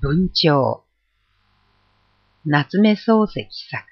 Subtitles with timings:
[0.00, 0.80] 文鳥
[2.46, 3.84] 夏目漱石作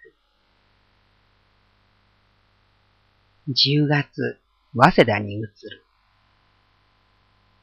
[3.47, 4.39] 10月、
[4.75, 5.51] 早稲田に移る。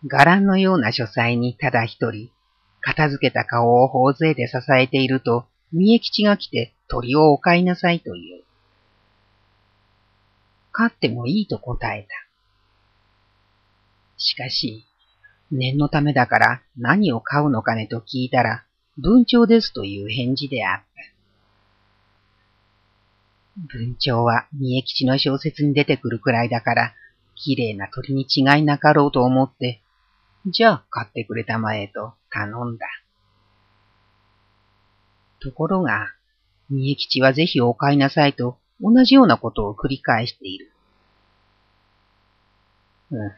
[0.04, 2.30] 伽藍のような書斎にただ一人、
[2.82, 8.44] 片付けた顔を頬杖で支えていると、三重吉が来て鳥をお飼いなさいと言う。
[10.72, 12.10] 飼ってもいいと答えた。
[14.18, 14.87] しかし、
[15.52, 18.66] 念のためだから何を買うのかねと聞いたら、
[18.98, 20.88] 文鳥ですという返事であった。
[23.74, 26.94] 文鳥は三重吉の小説に出てくるくらいだから、
[27.36, 29.82] 綺麗な鳥に違いなかろうと思って、
[30.48, 32.86] じゃあ買ってくれたまえと頼んだ。
[35.40, 36.14] ところが、
[36.70, 40.72] 三重吉はぜひお買いなさいと同じようなことを繰り返している。
[43.12, 43.32] うん、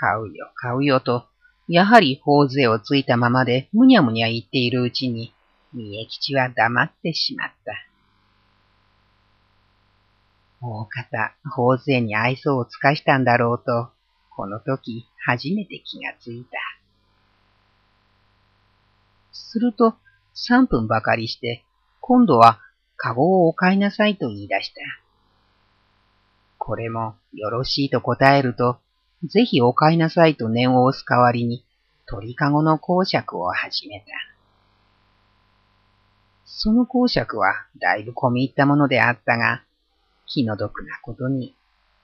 [0.00, 1.26] 買うよ、買うよと、
[1.68, 5.34] やはり頬杖をついたままでむにゃむにゃ言っているうちに、
[5.74, 7.74] 三重吉は黙ってしまった。
[10.62, 13.90] 大方、頬杖に愛想を尽かしたんだろうと、
[14.30, 16.58] この時初めて気がついた。
[19.32, 19.96] すると、
[20.32, 21.66] 三分ばかりして、
[22.00, 22.58] 今度は、
[22.96, 24.80] カゴをお買いなさいと言い出した。
[26.56, 28.80] これも、よろしいと答えると、
[29.24, 31.64] ぜひお買いなさいと念を押す代わりに、
[32.06, 34.06] 鳥かごの公爵を始めた。
[36.44, 39.62] その公爵はだいぶ込み入ったものであったが、
[40.26, 41.54] 気の毒なことに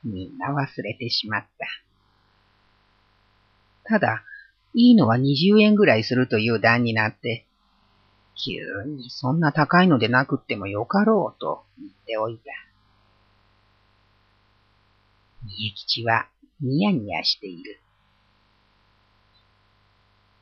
[0.05, 1.67] みんな忘れてしまった。
[3.89, 4.25] ただ、
[4.75, 7.47] いいのは20円ぐらいするという段になって、
[8.35, 12.66] 急にそんな高いのでなくってもよかろうと言っておいた。
[15.47, 16.27] 三重吉は
[16.61, 17.81] ニヤニヤしている。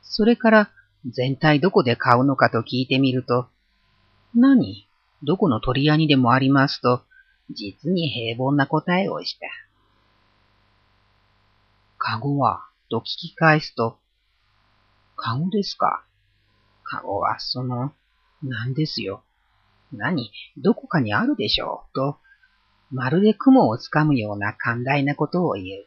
[0.01, 0.69] それから
[1.05, 3.47] 全体どこで買うのかと聞いてみると、
[4.33, 4.87] 何？
[5.23, 7.03] どこの鳥屋にでもありますと、
[7.51, 9.47] 実に平凡な答えをした。
[11.97, 12.65] かごは？
[12.89, 13.99] と聞き返すと、
[15.15, 16.03] かごですか？
[16.83, 17.93] かごはその、
[18.43, 19.23] なんですよ。
[19.91, 20.31] 何？
[20.57, 22.17] どこかにあるでしょうと、
[22.91, 25.85] まるで雲をつかむような寛大なことを言う。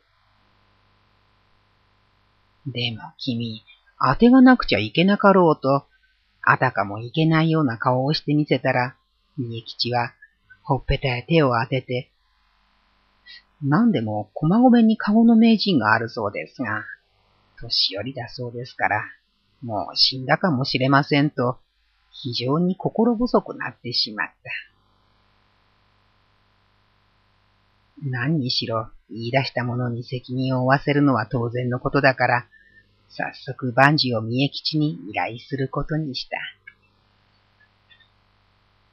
[2.71, 3.63] でも君、
[4.01, 5.87] 当てがなくちゃいけなかろうと、
[6.43, 8.97] あたかもいけないような顔をしてみせたら、
[9.37, 10.13] 三重吉は、
[10.63, 12.11] ほっぺたへ手を当てて、
[13.63, 16.85] 何でも駒込に顔の名人があるそうですが、
[17.61, 19.05] 年寄りだそうですから、
[19.63, 21.59] もう死んだかもしれませんと、
[22.11, 24.78] 非常に心細くなってしまった。
[28.05, 32.47] 何にしろ言い出した者に責任を負わせるのは当然のことだから、
[33.09, 36.37] 早速万事を三重吉に依頼することにした。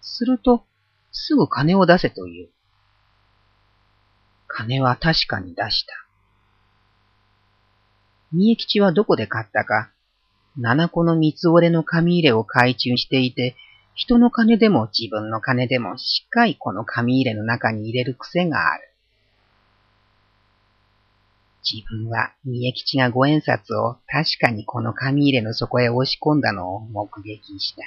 [0.01, 0.65] すると、
[1.11, 2.49] すぐ金を出せという。
[4.47, 5.93] 金は確かに出した。
[8.31, 9.91] 三重吉はどこで買ったか、
[10.57, 13.55] 七個の三つ折れの紙入れを改鋳していて、
[13.93, 18.94] 人の金でも自分の金でもしっかりこの紙入れの中に入れる癖がある。
[21.69, 27.81] 自分は三重吉が五円札を確かにこの紙入れの底へ押し込んだのを目撃した。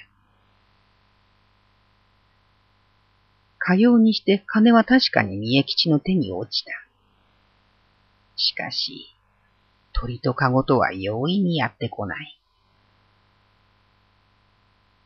[3.59, 6.73] かようにして金は確かに三重吉の手に落ちた。
[8.35, 9.15] しかし、
[9.93, 12.41] 鳥と籠とは容易にやってこない。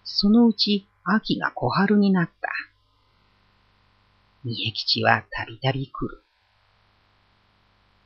[0.05, 2.49] そのうち秋が小春になった。
[4.45, 6.23] 三重吉はたびたび来る。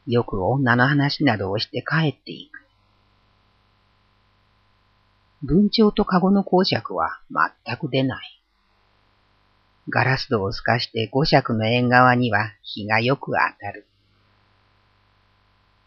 [0.06, 2.66] よく女の話などをして帰っていく。
[5.42, 7.20] 文鳥と籠の公爵は
[7.64, 8.42] 全く出ない。
[9.88, 13.86] ガラス戸を透かして五尺の縁側には日がよく当たる。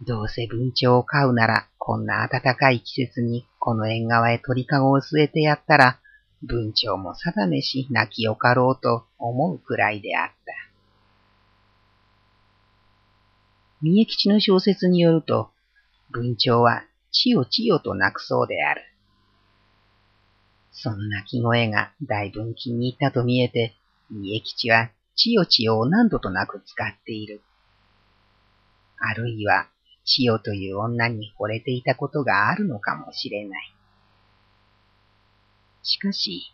[0.02, 6.00] どうせ文鳥を飼うなら、こんな暖かい季節にこの縁側へ鳥籠を据えてやったら、
[6.42, 10.69] 文鳥も定めし泣きよかろうと思うくらいであった。
[13.82, 15.52] 三重吉の小説によると、
[16.12, 18.82] 文鳥は千代千代と鳴くそうである。
[20.72, 23.76] その鳴き声が大分気に入ったと見えて、
[24.10, 27.42] 三重吉は千代千代を何度となく使っている。
[28.98, 29.68] あるいは、
[30.04, 33.76] 千代という女に惚れていたことがあるのかもしれない。
[35.84, 36.54] しかし、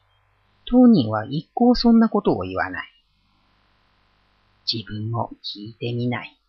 [0.65, 2.87] 当人は一向そんなことを言わない。
[4.71, 6.39] 自分も聞いてみない。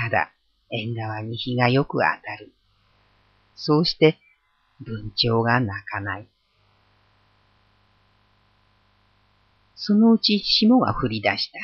[0.00, 0.32] ただ、
[0.70, 2.54] 縁側に日がよく当たる。
[3.54, 4.18] そうして、
[4.80, 6.28] 文鳥が鳴かない。
[9.74, 11.58] そのうち霜が降り出した。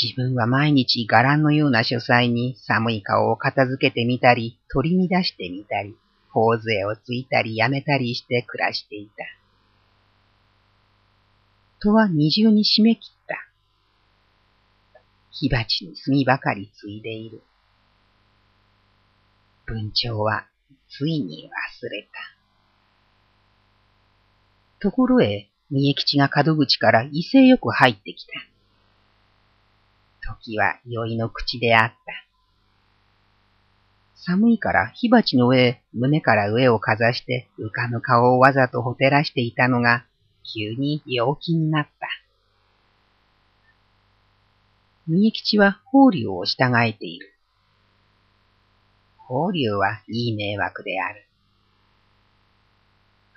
[0.00, 5.96] 自分は毎日伽藍のような書斎に寒い顔を片付けてみたり、取り乱してみたり、
[6.30, 9.24] 頬杖をついたりやめたりして暮らしていた。
[11.80, 13.21] 戸は二重に締め切った。
[15.32, 17.42] 火鉢に炭ばかりついでいる。
[19.66, 20.46] 文鳥は
[20.90, 21.50] ついに
[21.82, 22.08] 忘れた。
[24.80, 28.32] ところへ、三重吉が角口から威勢よく入ってきた。
[30.36, 31.96] 時は酔いの口であった。
[34.14, 40.04] 寒いから火鉢の上胸から上をかざして浮かぬ顔をわざとほてらしていたのが
[40.54, 42.21] 急に陽気になった。
[45.08, 47.32] 三重吉は法隆を従えている。
[49.18, 51.26] 法隆はいい迷惑である。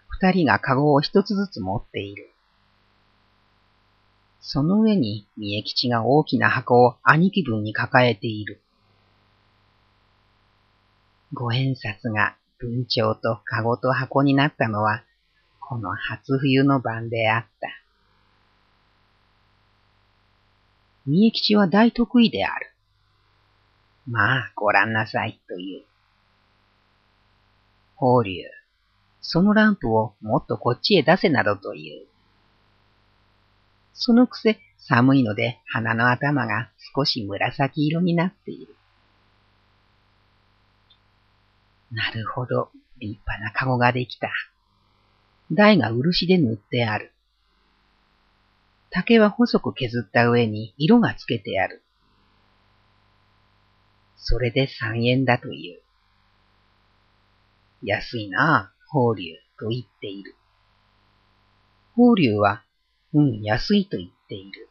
[0.07, 2.29] 二人がカゴを一つずつ持っている。
[4.41, 8.61] その上に三重吉が大きな箱を兄貴分に抱えている。
[11.33, 15.03] 五円札が文鳥とカゴと箱になったのは、
[15.59, 17.84] この初冬の晩であった。
[21.05, 22.71] 三重吉は大得意である。
[24.07, 25.85] まあ、ご覧なさい、という。
[27.95, 28.45] 法隆、
[29.21, 32.07] そのランプをもっとこっちへ出せなどという。
[33.93, 38.75] そのくせ寒いので鼻の頭が少し紫色になっている。
[41.91, 42.69] なるほど、
[42.99, 44.29] 立派なカゴができた。
[45.51, 47.14] 台が漆で塗ってある。
[48.95, 51.83] 竹は細く削った上に色がつけてある。
[54.15, 55.81] それで三円だという。
[57.83, 60.37] 安いなあ、法隆と言っている。
[61.93, 62.63] 法隆は、
[63.13, 64.69] うん、安いと言っている。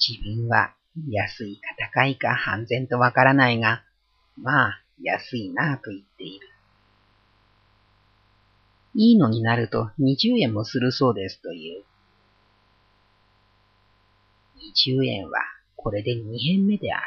[0.00, 0.72] 自分は
[1.10, 3.84] 安いか高いか半然とわからないが、
[4.38, 6.53] まあ、安いなあと言っている。
[8.94, 11.84] いいのになると20円もするそうですという。
[14.88, 15.40] 20円は
[15.76, 17.02] これで2編目である。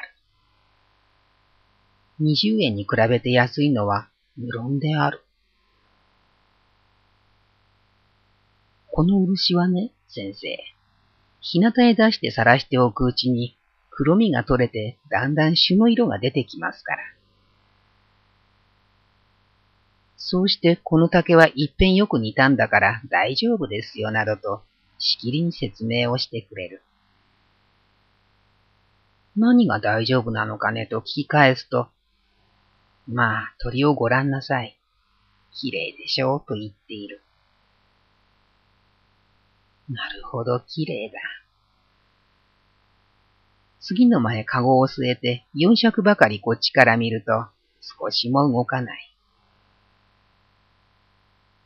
[2.22, 5.24] 20円に比べて安いのは無論である。
[8.92, 10.58] この漆はね、先生。
[11.40, 13.58] 日向へ出して晒しておくうちに
[13.92, 17.17] 黒みが取れてだんだん朱の色が出てきますから。
[20.18, 24.64] そうしてこの竹は一遍よく似たんだから大丈夫ですよなどと
[25.00, 26.82] しきりに説明をしてくれる。
[29.36, 31.88] 何が大丈夫なのかねと聞き返すと、
[33.08, 34.78] まあ、鳥をご覧なさい。
[35.54, 37.22] 綺麗でしょうと言っている。
[39.90, 41.20] なるほど、綺麗だ。
[43.80, 47.46] 次の前、カゴを据えて、四尺ばかりこっちから見ると、
[47.80, 49.07] 少しも動かない。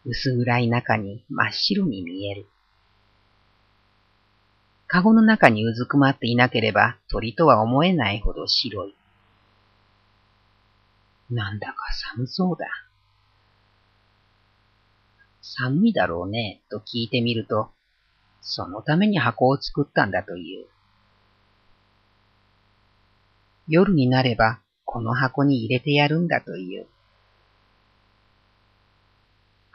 [0.05, 2.47] 薄暗い中に真っ白に見える。
[4.87, 8.95] カゴの中にうずくまっていなければ鳥とは思えないほど白い。
[11.29, 11.75] なんだか
[12.15, 12.67] 寒そうだ。
[15.41, 17.71] 寒いだろうね、と聞いてみると、
[18.41, 20.65] そのために箱を作ったんだという。
[23.67, 26.87] 夜になれば、この箱に入れてやるんだという。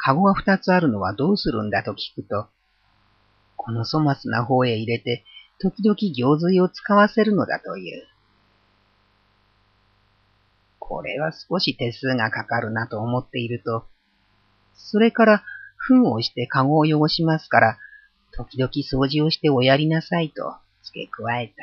[0.06, 2.46] カゴが二つあるのはどうするんだと聞くと、
[3.56, 5.24] この粗末な方へ入れて、
[5.58, 8.06] 時々行水を使わせるのだという。
[10.78, 13.84] これは少し手数がかかるなと思っていると、
[14.76, 15.42] それから
[15.88, 17.78] 糞をしてカゴを汚しますから、
[18.30, 21.54] 時々掃除をしておやりなさいと付け加えた。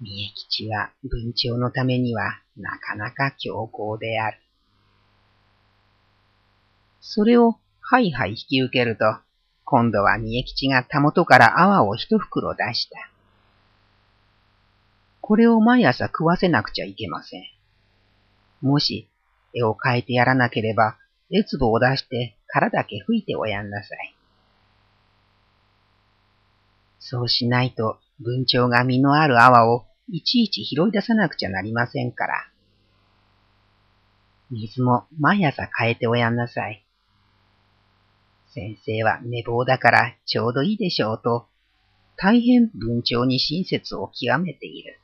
[0.00, 4.38] 三重吉は文鳥のためにはなかなか強硬である。
[7.06, 9.04] それをはいはい引き受けると、
[9.64, 12.96] 今度は三重吉がたもとから泡を一袋出した。
[15.20, 17.42] これを毎朝食わせなくちゃいけません。
[18.62, 19.10] もし、
[19.52, 20.96] 絵を描いてやらなければ、
[21.30, 24.16] 絵壺を出して殻だけ吹いておやんなさい。
[26.98, 32.48] そうしないと、文鳥が実のある泡をいちいち拾い出さなくちゃなりませんから。
[34.50, 36.83] 水も毎朝変えておやんなさい。
[38.54, 41.48] 先生は寝坊だからちょうどいいでしょうと、
[42.16, 45.00] 大変文鳥に親切を極めている。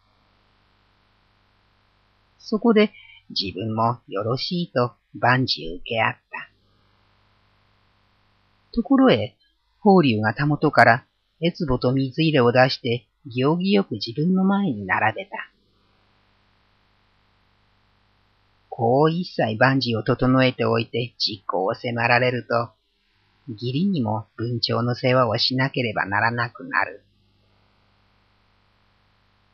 [2.39, 2.93] そこで
[3.31, 6.51] 自分もよろしいと万事受け合った。
[8.73, 9.37] ところへ、
[9.81, 11.05] 法隆がたもとから
[11.43, 15.51] えつぼと水入れを出して、行儀よく自分の前に並べた。
[18.69, 22.71] こう一切万事を整えておいて実行を迫られると、
[23.51, 27.03] 義理にも文鳥の世話をしなければならなくなる。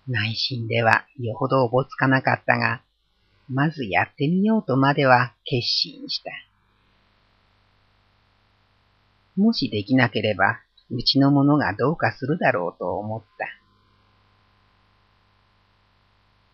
[0.07, 2.83] 内心ではよほどおぼつかなかったが、
[3.49, 6.31] まずやってみようとまでは決心した。
[9.37, 10.61] もしできなければ、
[10.91, 13.47] うちの者がどうかするだろうと思った。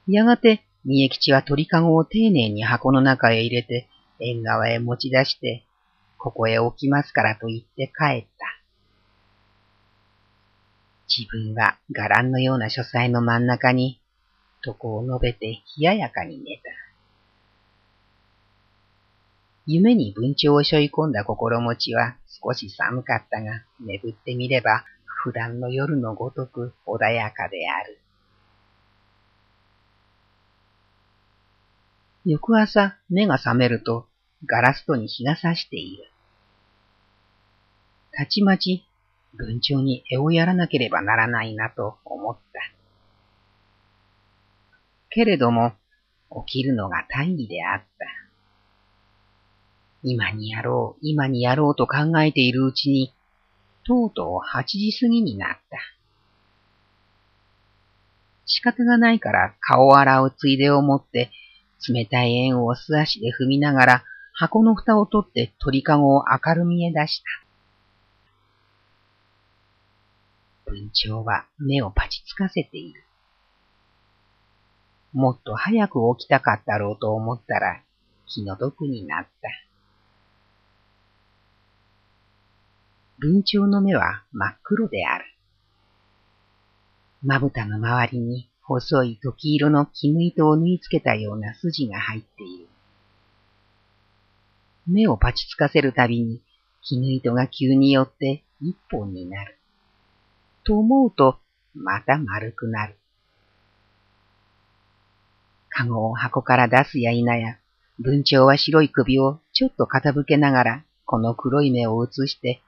[0.09, 3.89] やがて、三重吉は鳥かごを丁寧に箱の中へ入れて、
[4.21, 5.65] 縁側へ持ち出して、
[6.23, 8.47] ここへ置きますからと言って帰った。
[11.09, 14.01] 自分は伽藍のような書斎の真ん中に、
[14.65, 16.63] 床を述べて冷ややかに寝た。
[19.67, 27.99] 夢に文鳥を背負い込んだ心持ちは少し寒かったが、眠ってみれば普段の夜のごとく穏やかである。
[32.25, 34.07] 翌朝、目が覚めると、
[34.47, 36.12] ガラス戸に日が差している。
[38.15, 38.85] たちまち、
[39.35, 42.61] 文鳥に絵をやらなければならないなと思った。
[45.09, 45.73] けれども、
[46.47, 48.07] 起きるのが大義であった。
[50.03, 53.15] 今にやろう、今にやろうと考えているうちに、
[53.85, 55.79] とうとう八時過ぎになった。
[58.47, 61.31] 仕方がないから顔を洗うついでを持って、
[61.89, 64.05] 冷たい円を素足で踏みながら
[64.35, 67.42] 箱の蓋を取って鳥かごを明るみへ出した。
[70.73, 73.05] 文鳥は目をパチつかせている。
[75.13, 77.83] もっと早く起きたかったろうと思ったら
[78.27, 79.49] 気の毒になった。
[83.19, 85.27] 文鳥の目は真っ黒である。
[87.23, 92.69] まぶたの周りに細い時色の絹糸を縫い付けたような筋が入っている。
[94.87, 96.41] 目をパチつかせるたびに
[96.81, 99.59] 絹糸が急によって一本になる。
[100.65, 101.39] と思うと
[101.75, 102.99] また丸くなる。
[105.71, 107.59] かごを箱から出すや否や、
[107.99, 112.63] 文鳥は白い首をちょっと傾けながら、この黒い目を映して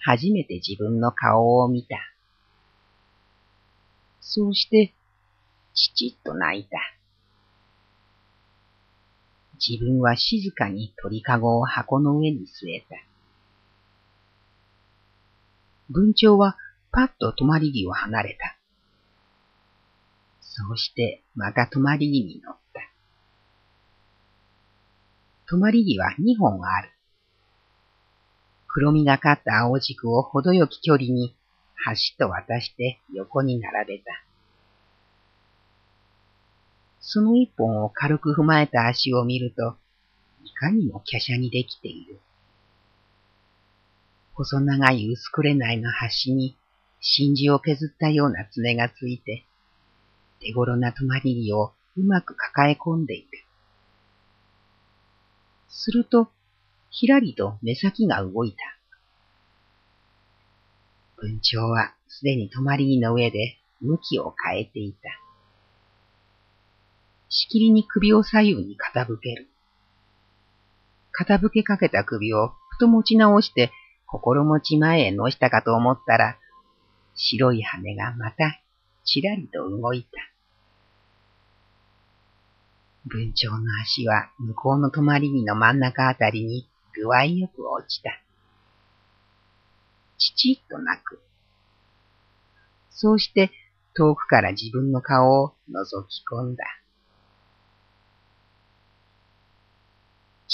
[0.00, 1.96] 初めて自分の顔を見た。
[4.20, 4.94] そうして、
[5.74, 6.78] ちちっと泣いた。
[9.66, 12.96] 自分は静かに鳥かごを箱の上に据えた。
[15.90, 16.56] 文鳥は
[16.98, 18.56] パッと止まり木を離れた。
[20.40, 22.80] そうしてまた止まり木に乗った。
[25.48, 26.90] 止まり木は二本ある。
[28.66, 31.36] 黒みがかった青軸を程よき距離に
[31.86, 34.10] 橋と渡して横に並べた。
[36.98, 39.76] その一本を軽く踏まえた足を見ると、
[40.42, 42.18] いかにも華奢にできている。
[44.34, 46.56] 細長い薄くれないの端に
[47.00, 49.46] 真珠を削ったような爪がついて、
[50.40, 53.28] 手頃な止まり木をうまく抱え込んでいる。
[55.68, 56.28] すると、
[56.90, 58.58] ひらりと目先が動いた。
[61.16, 65.08] 文鳥はすでに止まり木の上で向きを変えていた。
[67.28, 69.48] しきりに首を左右に傾ける。
[71.12, 73.70] 傾けかけた首をふと持ち直して
[74.06, 76.37] 心持ち前へ乗したかと思ったら、
[77.18, 78.60] 白い羽がまた
[79.04, 80.08] ちらりと動いた。
[83.06, 88.10] 文鳥の足は向こうの止まり木の真ん中あたりに具合よく落ちた。
[90.16, 91.20] ちちっと泣く。
[92.90, 93.50] そうして
[93.94, 96.64] 遠くから自分の顔を覗き込んだ。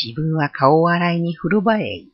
[0.02, 2.13] 自分は顔を洗いに風呂場へ行っ。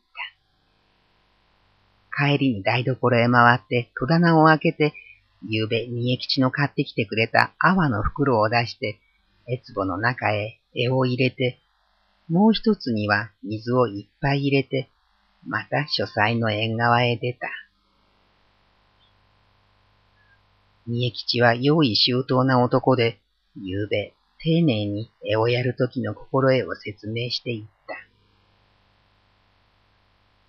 [2.15, 4.93] 帰りに台所へ回って戸棚を開けて、
[5.47, 8.99] ゆうべ三重吉の買ってきてくれた泡の袋を出して、
[9.47, 11.59] えつぼの中へ絵を入れて、
[12.29, 14.89] もう一つには水をいっぱい入れて、
[15.45, 17.47] また書斎の縁側へ出た。
[20.85, 23.19] 三重吉は用意周到な男で、
[23.55, 27.95] ゆうべ丁寧に絵をやるときの心得を説明していった。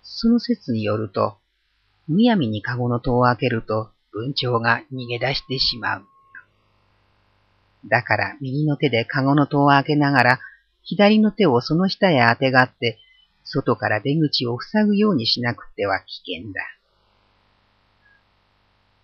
[0.01, 1.37] その説によると、
[2.07, 6.05] むやみにカゴの戸を開けると文鳥が逃げ出してしまう。
[7.85, 10.39] だから右の手でカゴの戸を開けながら、
[10.83, 12.99] 左の手をその下へ当てがって、
[13.43, 16.61] 外から出口を塞ぐようにしなくては危険だ。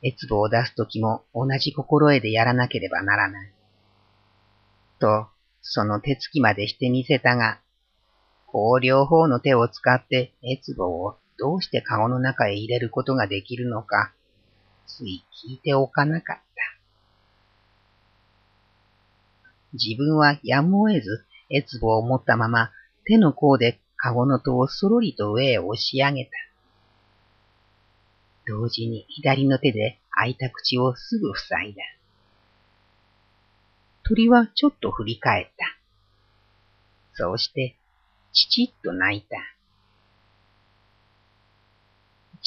[0.01, 3.51] エツボを出すときも同じ心得でやらなければならない。
[5.00, 5.27] と、
[5.62, 7.60] その手つきまでしてみせたが、
[8.48, 14.13] こう両方の手を使ってエツボをどうしてカゴの中へ入れることができるのか、
[14.86, 16.43] つい聞いておかなかった。
[19.74, 22.72] 自分はやむを得ず、エツボを持ったまま、
[23.05, 26.31] 手の甲でカゴの戸をそろりと上へ押し上げた。
[28.46, 31.81] 同時に左の手で開いた口をすぐ塞いだ。
[34.03, 35.77] 鳥はちょっと振り返った。
[37.13, 37.77] そうして、
[38.34, 39.38] ちちっと泣いた。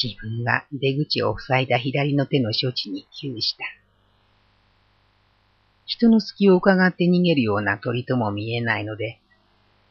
[0.01, 3.65] 自分が出口を塞いだ左の手の処置に窮した。
[5.85, 9.21] 人の隙を伺って逃げるような鳥とも見えないので、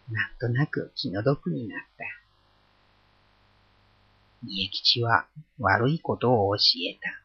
[0.10, 2.06] なんとなく気の毒になった。
[4.48, 5.28] 家吉は
[5.60, 7.22] 悪いことを教えた。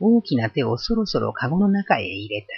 [0.00, 2.48] 大きな手をそろそろカゴの中へ入れた。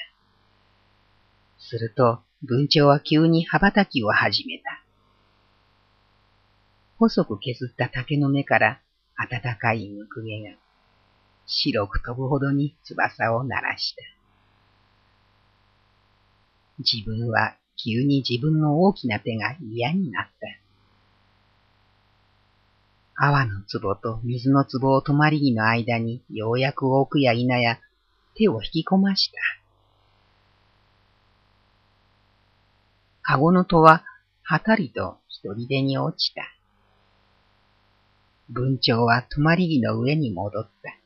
[1.58, 4.79] すると、文鳥は急に羽ばたきを始めた。
[7.00, 8.82] 細く削った竹の目から
[9.16, 10.50] 暖かいむくげが
[11.46, 14.02] 白く飛ぶほどに翼を鳴らした。
[16.78, 20.30] 自分は急に自分の大きな手が嫌になった。
[23.16, 27.78] 泡の壺と水の壺を止まり木の間にようやく置くや否や
[28.34, 29.38] 手を引き込ました。
[33.22, 34.04] かごの戸は
[34.42, 36.42] はたりと一人でに落ちた。
[38.50, 40.96] 文鳥は止まり木の上に戻った。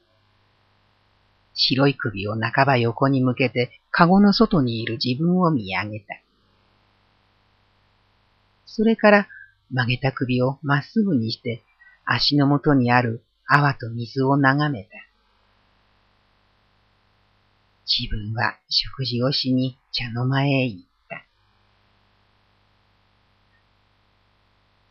[1.52, 6.06] 白い首を半ば横に向けて、カゴの外にいる自分を見上げた。
[8.66, 9.28] それから
[9.70, 11.62] 曲げた首をまっすぐにして、
[12.04, 14.90] 足の元にある泡と水を眺めた。
[17.86, 20.93] 自分は食事をしに茶の間へ行った。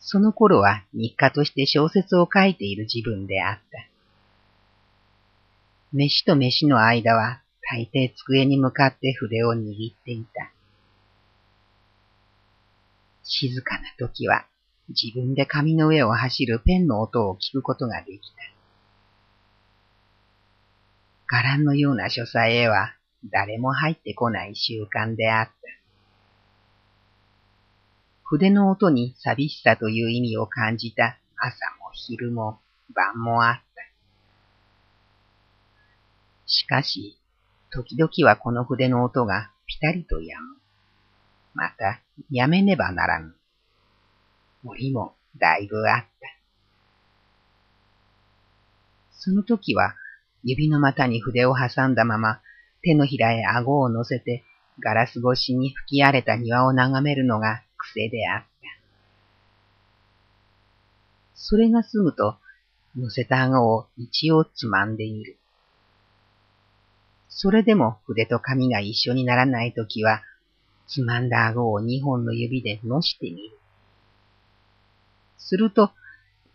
[0.06, 3.88] その頃は日課として小説を書いている自分であった。
[5.94, 7.40] 飯と飯の間は
[7.72, 10.52] 大抵机に向かって筆を握っていた。
[13.22, 14.44] 静かな時は
[14.90, 18.42] 自分で紙の上を走るペンの音を聞くことができた。
[21.26, 22.94] 伽藍のような書斎へは
[23.32, 25.83] 誰も入ってこない習慣であった。
[28.24, 32.58] 筆の音に寂しさという意味を感じた朝も昼も
[32.94, 33.64] 晩もあった。
[36.46, 37.18] しかし、
[37.70, 40.56] 時々はこの筆の音がぴたりと止む。
[41.54, 43.34] また、やめねばならぬ。
[44.62, 46.08] 森もだいぶあった。
[49.12, 49.94] その時は、
[50.42, 52.40] 指の股に筆を挟んだまま、
[52.82, 54.44] 手のひらへ顎を乗せて、
[54.82, 58.48] ガラス越しに吹き荒れた庭を眺めるのが癖であった。
[61.34, 62.36] それが済むと、
[62.96, 65.36] 乗せた顎を一応つまんでみる。
[67.28, 70.22] それでも筆と紙が一緒にならないときは、
[70.86, 73.58] つまんだ顎を二本の指でのしてみる。
[75.36, 75.90] すると、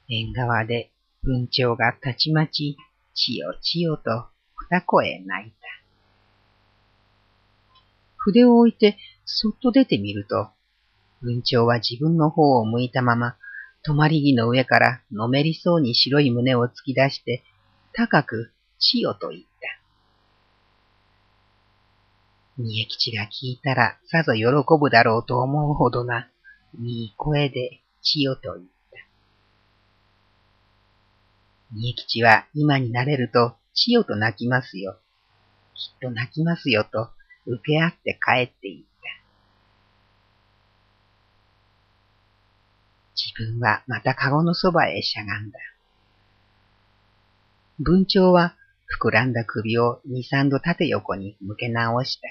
[0.10, 2.78] 縁側で文鳥がたちまち、
[3.14, 5.58] ちよちよと二声泣いた。
[8.18, 10.50] 筆を置いてそっと出てみると、
[11.22, 13.36] 文鳥は自分の方を向いたまま、
[13.86, 17.44] 止まり木の上からのめりそうに白い胸を突き出して、
[17.94, 19.48] 高くちよと言った。
[22.58, 24.44] 三重吉が聞いたらさぞ喜
[24.80, 26.30] ぶだろうと思うほどな、
[26.82, 28.70] いい声で千代と言った。
[31.72, 34.98] 三重吉は今になれると千代と泣きますよ。
[35.76, 37.10] きっと泣きますよと
[37.46, 38.89] 受け合って帰っていった。
[43.40, 45.60] 自分はまた籠のそばへしゃがんだ。
[47.80, 48.56] 文鳥は
[49.02, 52.28] 膨らんだ首を二三度縦横に向け直した。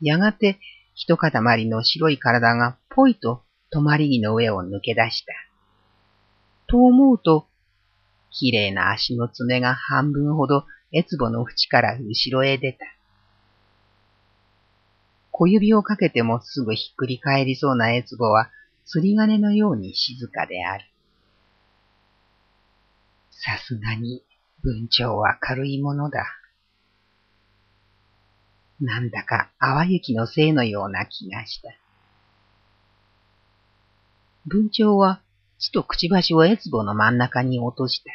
[0.00, 0.60] やがて
[0.94, 3.42] 一塊の白い体がぽいと
[3.74, 5.32] 止まり木の上を抜け出した。
[6.68, 7.48] と思うと、
[8.30, 12.95] 綺麗な足の爪が半分ほどエツボの縁から後ろへ出た。
[15.38, 18.50] 小指をかけてもすぐひっくり返りそうなエツボは
[18.86, 20.84] 釣り鐘のように静かである。
[23.30, 24.24] さすがに
[24.62, 26.24] 文鳥は軽いものだ。
[28.80, 31.68] なんだか淡雪のせいのような気がした。
[34.46, 35.20] 文鳥は
[35.58, 38.10] ちとくちばしをエツボの真ん中に落とした。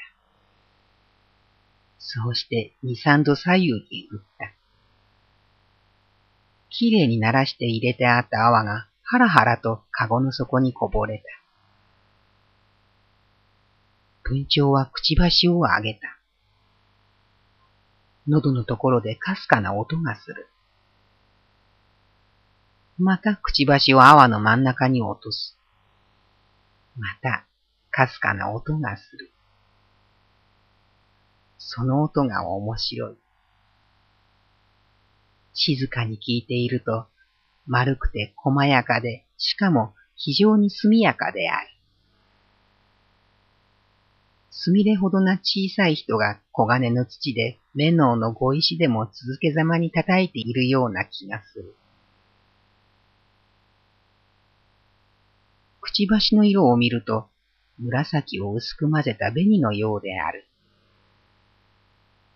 [2.00, 4.61] そうして二三度左右に振った。
[6.72, 11.24] きれいに鳴らして入れてあった泡がハラハラとカゴの底にこぼれた。
[14.24, 16.18] 文鳥はくちばしを上げた。
[18.26, 20.48] 喉のところでかすかな音がする。
[22.98, 25.58] またくちばしを泡の真ん中に落とす。
[26.96, 27.46] また、
[27.90, 29.32] かすかな音がする。
[31.58, 33.18] その音が面白い。
[35.54, 37.08] 静かに聞いていると、
[37.68, 41.68] 丸くて細やかで、しかも非常に速やかである。
[44.52, 51.76] すみれほどな小さい人が黄金の土で目のの小石でも続けざまに叩いているような気がする。
[55.80, 57.28] くちばしの色を見ると、
[57.80, 60.46] 紫を薄く混ぜた紅のようである。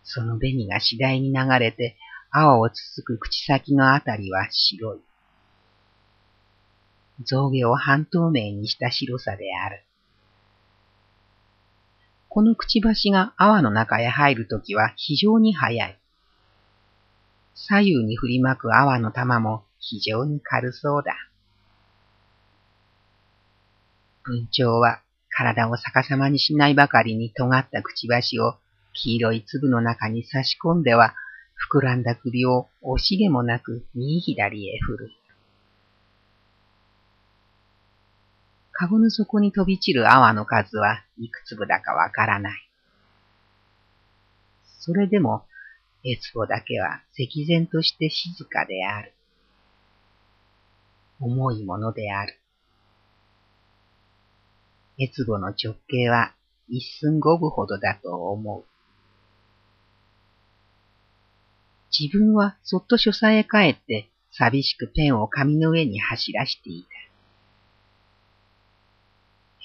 [0.03, 1.95] その紅が次第に流れて、
[2.37, 4.99] 青をつつく口先のあたりは白い。
[7.23, 9.83] 象牙を半透明にした白さである。
[12.27, 15.97] このくちばしが泡の中へ入るときは非常に速い。
[17.53, 21.15] 左右に振りまく泡の玉も非常に軽そうだ。
[24.23, 28.55] 文鳥は体を逆さまにしないばかりに尖ったくちばしを
[28.91, 31.15] 黄色い粒の中に差し込んでは、
[31.71, 35.11] 膨らんだ首を惜しげもなく右左へ振る。
[38.71, 42.69] かごの底に飛び散る泡の数はいく粒だかわからない。
[44.79, 45.45] それでも、
[46.03, 49.13] エツボだけは赤然として静かである。
[51.19, 52.37] 重いものである。
[54.99, 56.33] 越後の直径は
[56.69, 58.74] 一寸五分ほどだと思う。
[61.97, 66.89] 自分はそっと書斎へ帰って寂しくペンを紙の上に走らしていた。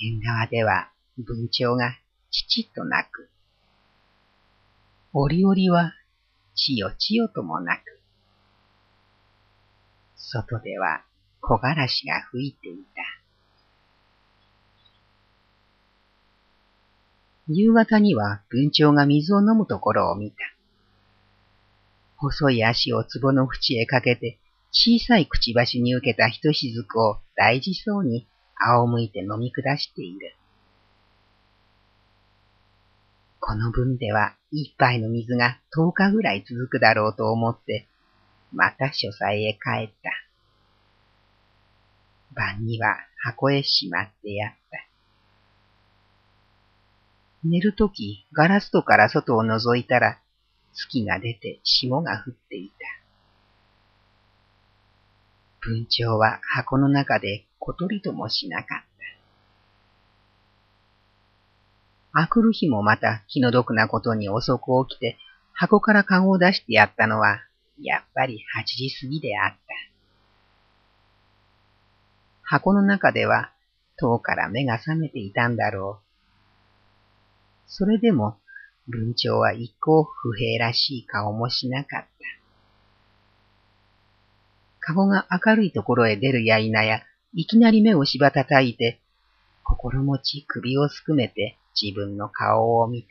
[0.01, 1.99] 縁側では文鳥が
[2.31, 3.29] ちちっと鳴く。
[5.13, 5.93] 折々は
[6.55, 7.81] ちよちよともなく。
[10.15, 11.03] 外では
[11.41, 13.03] 木枯らしが吹いていた。
[17.49, 20.37] 夕方には文鳥が水を飲むところを見た。
[22.21, 24.39] 細い足を壺の縁へかけて、
[24.73, 30.37] 小さいくちばしに受けたひとしずくを大事そうに仰向いて飲み下している。
[33.41, 37.89] この分では一杯の水が十日ぐらい続くだろうと思って、
[38.53, 40.11] また書斎へ帰った。
[42.35, 44.59] 晩には箱へしまってやった。
[47.43, 50.21] 寝るとき、ガラス戸から外を覗いたら、
[50.75, 52.75] 月が出て霜が降っていた。
[55.61, 58.79] 文鳥は箱の中で小鳥ともしなかっ
[62.13, 62.21] た。
[62.23, 65.19] あくる日もまた気の毒なことに遅く起きて、
[65.53, 67.41] 箱から籠を出してやったのは、
[67.81, 69.59] やっぱり八時過ぎであった。
[72.43, 73.53] 箱の中では、
[73.97, 76.05] 遠から目が覚めていたんだろう。
[77.69, 78.40] それでも、
[78.91, 82.09] 文鳥は一向不平らしい顔もしなかった。
[84.81, 89.01] カゴが明るいところへ出るや否や、いきなり目をしばたたいて、
[89.63, 93.09] 心持ち首をすくめて自分の顔を見た。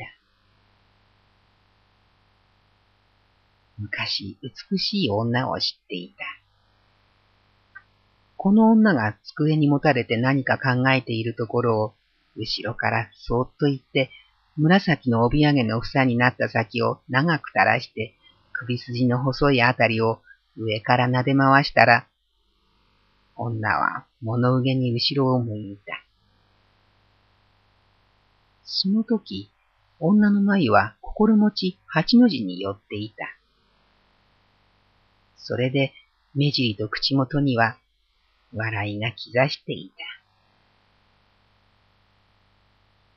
[3.77, 6.25] 昔美しい女を知っていた。
[8.35, 11.93] この女が机に持たれて何か考えているところを、
[12.35, 14.11] 後ろからそーっと言って
[14.59, 18.13] 紫の帯揚げの房になった先を長く垂らして、
[18.51, 20.21] 首筋の細いあたりを
[20.57, 22.07] 上から撫で回したら、
[23.37, 26.03] 女は物憂げに後ろを向いた。
[28.65, 29.49] その時、
[30.01, 33.25] 女の眉は心持ち八の字に寄っていた。
[35.37, 35.93] それで
[36.35, 37.77] 目尻と口元には
[38.53, 40.03] 笑いが刻していた。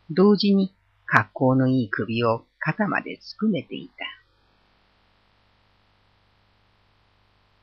[0.09, 0.73] 同時に
[1.15, 4.07] 格好のいい首を肩まですくめていた。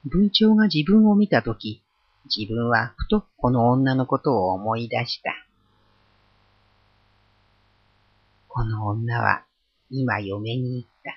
[0.06, 1.82] 文鳥が自分を見たとき、
[2.26, 5.34] 自分はふとこの女のことを思い出した。
[8.50, 9.44] この女は
[9.90, 11.16] 今嫁に行った。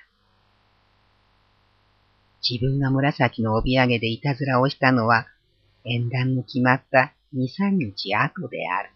[2.49, 5.27] 自分が紫の帯揚げでいたずらをしたのは、
[5.85, 7.93] 縁談の決まった二三日
[8.35, 8.91] 後である。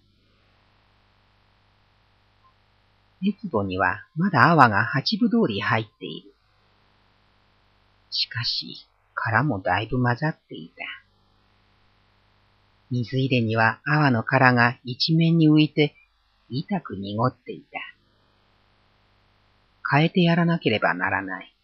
[3.22, 6.35] 熱壺にはまだ泡が八分通り入っている。
[8.11, 10.85] しかし、殻もだいぶ混ざっていた。
[12.90, 15.96] 水入れには泡の殻が一面に浮いて
[16.48, 17.81] 痛く濁っていた。
[19.88, 21.57] 変えてやらなければならない。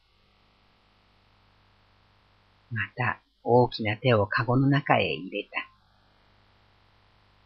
[2.71, 5.51] また大きな手をカゴの中へ入れた。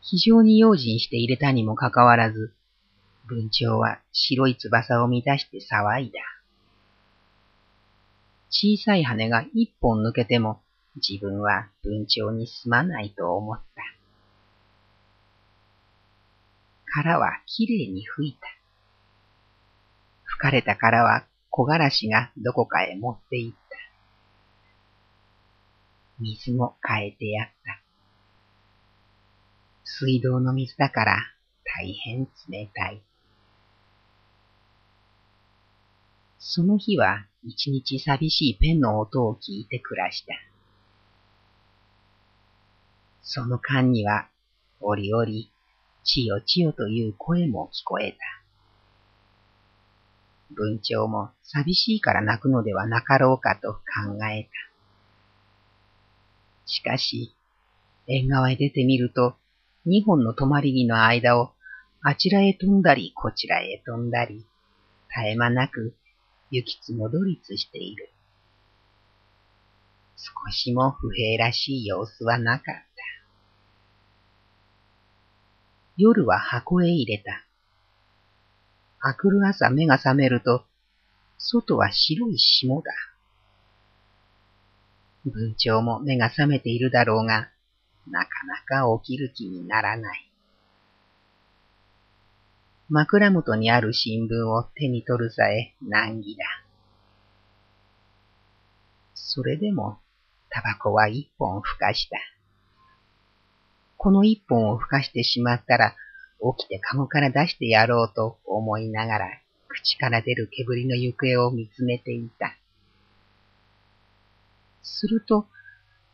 [0.01, 2.55] 非常に用心して入れたにもかかわらず、
[3.29, 6.21] 文鳥は白い翼を乱して騒いだ。
[8.51, 10.61] 小さい羽が一本抜けても
[10.97, 13.83] 自分は文鳥にすまないと思った。
[16.87, 18.39] 殻はきれいに吹いた。
[20.25, 23.77] 吹かれた殻は木枯らしがどこかへ持って行った。
[26.21, 27.83] 水も変えてやった。
[29.85, 31.19] 水道の水だから
[31.79, 33.03] 大変冷たい。
[36.39, 40.35] その日は一日寂しいペンの音を聞いて暮らした。
[43.23, 44.29] その間には、
[44.81, 45.27] 折々、
[46.05, 48.19] ちよちよという声も聞こえた。
[50.55, 53.81] 文鳥も寂しいから泣くのではなかろうかと考
[54.27, 54.51] えた。
[56.67, 57.35] しかし、
[58.07, 59.35] 縁側へ出てみると、
[59.85, 61.53] 二本の止まり木の間を
[62.03, 65.97] あちらへ飛んだりこちらへ飛んだり、絶え間なく
[66.51, 68.11] 行きつ戻りつしている。
[70.17, 72.83] 少しも不平らしい様子はなかった。
[75.97, 77.45] 夜は箱へ入れた。
[79.01, 80.65] あくる朝目が覚めると、
[81.39, 82.93] 外は白い霜だ。
[85.25, 87.51] 文鳥も目が覚めているだろうが、
[88.09, 90.31] なかなか起きる気にならない。
[92.89, 96.45] 枕元にある新聞を手に取るさえ難儀だ。
[99.15, 99.99] それでも、
[100.51, 102.17] タバコは一本ふかした。
[103.97, 105.97] この一本をふかしてしまったら、
[106.59, 109.27] 起きてカゴから出してやろうと思いながら、
[109.67, 112.57] 口から出る煙の行方を見つめていた。
[114.83, 115.49] すると、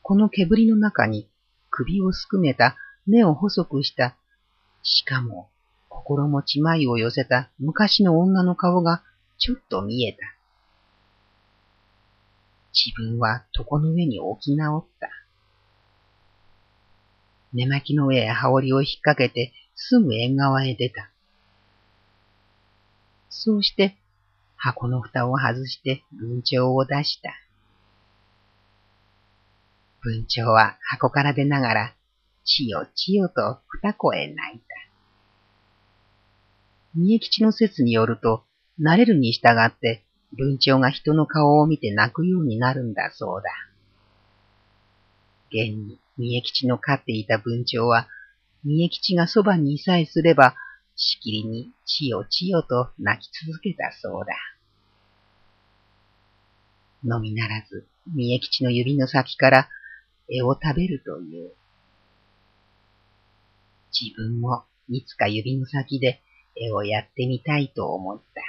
[0.00, 1.28] この煙の中に
[1.68, 4.16] 首をすくめた目を細くした、
[4.82, 5.51] しかも
[6.04, 9.02] 心持ち眉を寄せた昔の女の顔が
[9.38, 10.18] ちょっと見えた。
[12.74, 15.08] 自分は床の上に置き直った。
[17.52, 21.10] 寝巻きの上へ羽織を引っ掛けてすぐ縁側へ出た。
[23.28, 23.96] そうして
[24.56, 27.32] 箱の蓋を外して文鳥を出した。
[30.00, 31.94] 文鳥は箱から出ながら、
[32.44, 34.91] ちよちよと二声泣いた。
[36.94, 38.44] 三重吉の説によると、
[38.80, 40.04] 慣れるに従って、
[40.36, 43.50] 文鳥が人の顔を見て泣くようになるんだそうだ。
[45.48, 48.08] 現に、三重吉の飼っていた文鳥は、
[48.64, 50.54] 三重吉がそばにいさえすれば、
[50.94, 54.34] しきりにちよちよと泣き続けたそうだ。
[57.04, 59.68] のみならず、三重吉の指の先から
[60.28, 61.52] 絵を食べるという。
[63.98, 66.22] 自分もいつか指の先で
[66.56, 68.42] 絵をやってみたいと思った。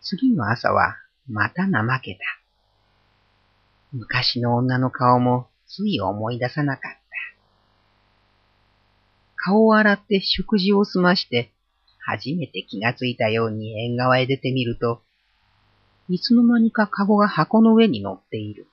[0.00, 0.96] 次の朝は
[1.28, 2.20] また怠けた。
[3.92, 6.98] 昔の女の顔もつい思い出さなかった。
[9.36, 11.52] 顔を洗って食事を済まして、
[12.00, 15.02] 初めて気がついたように縁側へ出てみると、
[16.08, 18.68] いつの間にかカゴが箱の上に乗っている。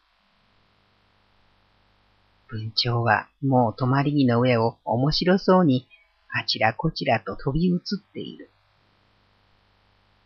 [2.52, 5.88] 文鳥はもう止まり木の上を面白そうに
[6.30, 7.80] あちらこちらと飛び移っ
[8.14, 8.50] ている。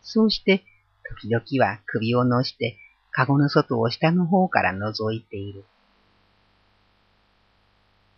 [0.02, 0.64] そうして
[1.20, 2.78] 時々は首を乗して
[3.12, 5.64] カゴの外を下の方から覗いている。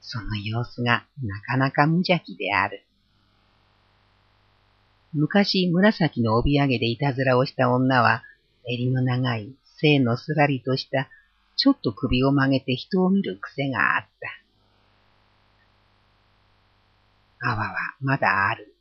[0.00, 2.84] その様子がなかなか無邪気である。
[5.12, 8.22] 昔紫の帯揚げでいたずらをした女は
[8.66, 11.08] 襟の長い、背のすらりとした、
[11.58, 14.06] ちょっと首を曲げて人を見る癖があっ
[17.40, 17.50] た。
[17.50, 18.76] 泡はまだある。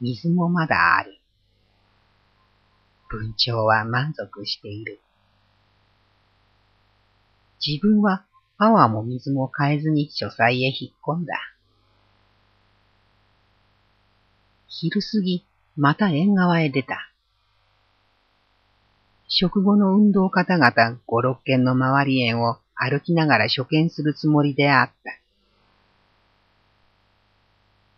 [0.00, 1.18] 水もまだある。
[3.08, 5.00] 文鳥は満足している。
[7.66, 8.24] 自分は
[8.58, 11.34] 泡も水も変えずに書斎へ引っ込んだ。
[14.68, 15.44] 昼過ぎ、
[15.76, 17.07] また縁側へ出た。
[19.28, 25.12] 食後の運動方々五六軒の周り園を歩きながら所見するつもりであった。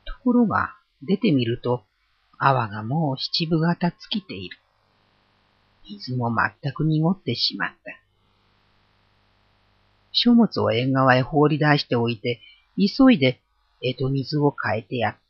[0.04, 1.84] ところが、出てみると、
[2.36, 4.58] 泡がもう七分方尽きている。
[5.84, 6.30] 水も
[6.62, 7.76] 全く濁ってしまった。
[10.12, 12.40] 書物を縁側へ放り出しておいて、
[12.76, 13.40] 急いで
[13.82, 15.20] 江戸水を変えてやった。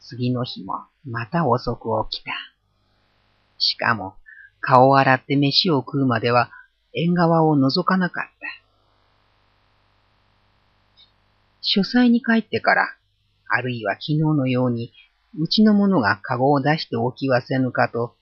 [0.00, 2.53] 次の日もまた遅く起きた。
[3.64, 4.14] しかも、
[4.60, 6.50] 顔を洗って飯を食うまでは
[6.92, 8.46] 縁側を覗かなかった。
[11.60, 12.94] 書斎に帰ってから、
[13.48, 14.92] あるいは昨日のように、
[15.38, 18.14] うちの者が籠を出しておきはせぬかと、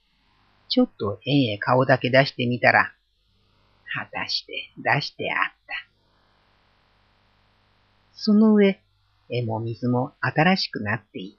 [0.69, 2.93] ちょっと縁へ顔だけ出してみたら、
[3.93, 5.73] 果たして出してあった。
[8.13, 8.79] その上、
[9.29, 11.37] 絵も水も新しくなっていた。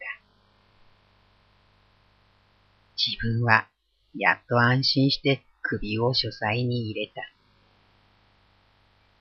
[2.97, 3.67] 自分は
[4.17, 7.23] やっと安心して首を書斎に入れた。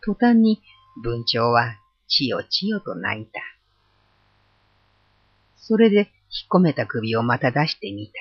[0.01, 0.61] 途端に
[1.01, 1.77] 文鳥は
[2.07, 3.39] ちよちよと泣いた。
[5.55, 6.07] それで引っ
[6.49, 8.13] 込めた首をまた出してみた。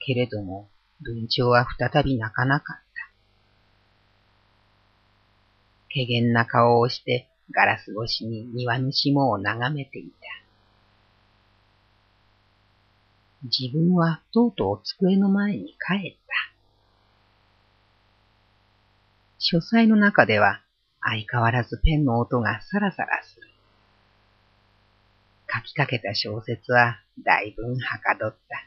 [0.00, 0.68] けれども
[1.00, 2.84] 文鳥は再び泣かなかった。
[5.92, 10.43] 怪げな顔をしてガラス越しに庭の霜を眺めていた。
[13.44, 16.54] 自分はとうとう机の前に帰った。
[19.38, 20.62] 書斎の中では
[21.02, 23.46] 相変わらずペンの音がサラサラする。
[25.52, 28.64] 書きかけた小説はだいぶんはかどった。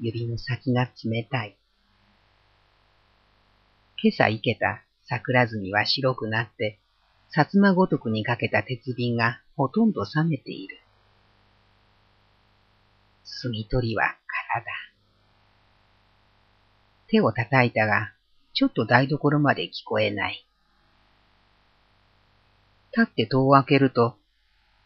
[0.00, 1.56] 指の先が冷たい。
[4.02, 6.80] 今朝生けた桜炭は白くなって、
[7.30, 10.83] 薩摩ごとくにかけた鉄瓶がほとんど冷めている。
[13.24, 14.04] 炭取りは
[14.52, 14.70] 空だ。
[17.08, 18.12] 手を叩いたが、
[18.52, 20.46] ちょっと台所まで聞こえない。
[22.96, 24.16] 立って戸を開けると、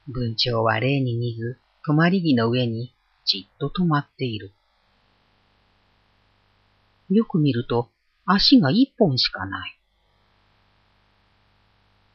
[0.06, 4.52] 文鳥は例に似ず、止まり木の上にじっと止まっている。
[7.10, 7.90] よく見ると、
[8.24, 9.78] 足が一本しかない。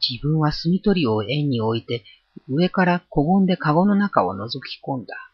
[0.08, 2.04] 自分は炭取りを円に置いて、
[2.48, 5.33] 上から小言で籠の中を覗き込んだ。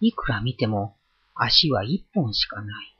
[0.00, 0.96] いくら見ても
[1.34, 2.96] 足は一本しかない。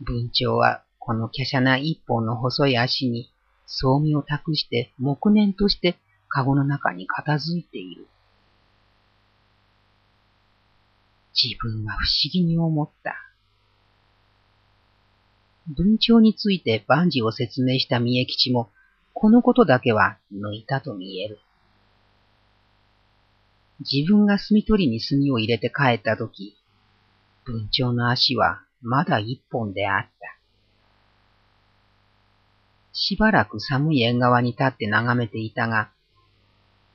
[0.00, 3.30] 文鳥はこの華奢な一本の細い足に
[3.66, 8.06] 装備を託して木念として籠の中に片付いている。
[11.40, 13.16] 自分は不思議に思った。
[15.68, 18.70] 文鳥について万事を説明した三重吉も、
[19.12, 21.38] このことだけは抜いたと見える。
[23.80, 26.56] 自分が炭取りに炭を入れて帰ったとき、
[27.44, 30.08] 文鳥の足はまだ一本であった。
[32.92, 35.90] しばらく寒い縁側に立って眺めていたが、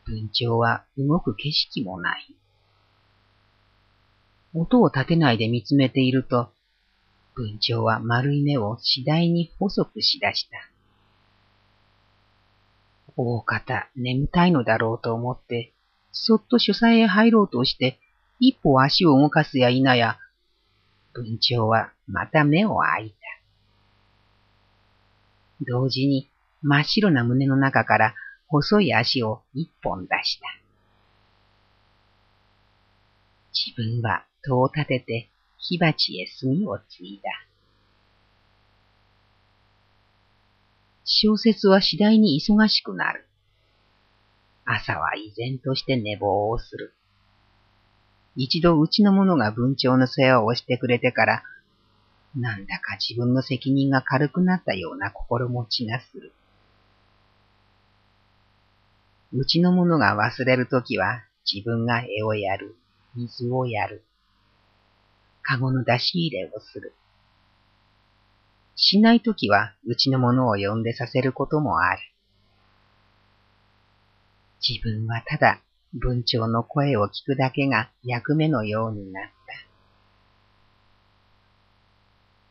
[0.06, 2.36] 文鳥は動く景色もない。
[4.54, 6.52] 音を立てないで見つめていると、
[7.36, 10.58] 文鳥は丸い目を次第に細くしだした。
[13.16, 15.74] 大方眠たいのだろうと思って、
[16.14, 18.00] そっと書斎へ入ろうとして、
[18.40, 20.18] 一歩足を動かすや否や、
[21.14, 23.16] 文鳥はまた目を開いた。
[25.66, 26.30] 同時に
[26.62, 28.16] 真っ白な胸の中から
[28.48, 30.46] 細い足を一本出した。
[33.54, 37.30] 自分は戸を立てて火鉢へ炭を継いだ。
[41.06, 43.28] 小説は次第に忙しくなる。
[44.66, 46.94] 朝は依然として寝坊をする。
[48.36, 51.44] 一度うちの者が文鳥の世話をしてくれてから、
[52.36, 56.34] なんだか自分の責任が軽くなったような心持ちがする。
[59.34, 62.76] うちの者が忘れるときは自分が絵をやる、
[63.16, 64.04] 水をやる。
[65.42, 66.94] カゴの出し入れをする。
[68.76, 72.02] しないときはうちの者を呼んでさせることもある。
[74.68, 75.62] 自分はただ
[75.94, 79.32] 文鳥の声を聞くだけが役目のようになった。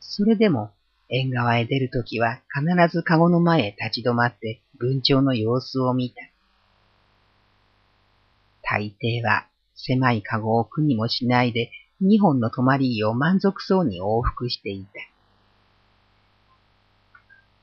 [0.01, 0.71] それでも
[1.09, 6.17] 縁側へ出るときは必ず籠の前へ立ち止まって文鳥の様子を見た。
[8.63, 14.91] 大抵は狭い籠を苦にもしないで二本の泊まりを満足そうに往復していた。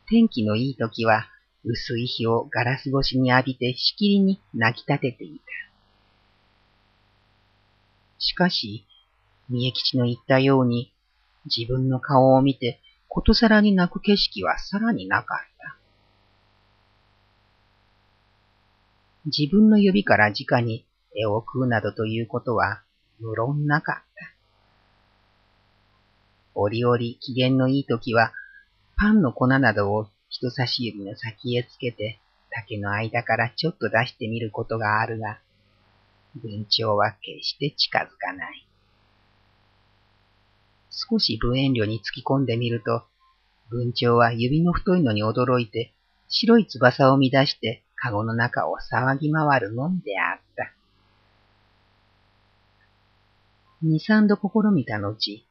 [0.07, 1.27] 天気のいい時は
[1.63, 5.45] 薄い日をガラス越しに浴びてしきりに泣き立てていた。
[8.17, 8.85] しかし、
[9.49, 10.93] 三重吉の言ったように、
[11.45, 15.77] 自分の顔を見てことさらに泣く景色はさらになかった。
[19.25, 20.85] 自分の指から直に
[21.15, 22.83] 絵を食うなどということは
[23.19, 24.03] 無論なかった。
[26.55, 28.31] 折々機嫌のいい時は、
[28.97, 32.19] パンの粉などを人差し指の先へつけて、
[32.51, 35.39] 竹の間からちょっと出してみることがあるが、
[36.35, 38.67] 文鳥は決して近づかない。
[40.91, 43.03] 少し無遠慮に突き込んでみると、
[43.69, 45.93] 文鳥は指の太いのに驚いて、
[46.27, 50.71] 白い翼を乱して、カゴの中を騒ぎ回るのみであった。
[53.81, 54.41] 二三度試
[54.73, 55.45] みた後、